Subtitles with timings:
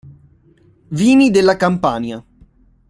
[0.89, 2.25] Vini della Campania